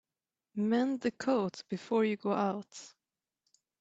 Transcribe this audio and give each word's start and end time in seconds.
Mend 0.55 1.01
the 1.01 1.11
coat 1.11 1.61
before 1.69 2.03
you 2.05 2.17
go 2.17 2.31
out. 2.33 2.95